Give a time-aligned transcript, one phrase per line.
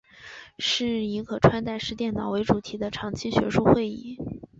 [0.57, 4.17] 是以可穿戴式电脑为主题的长期学术会议。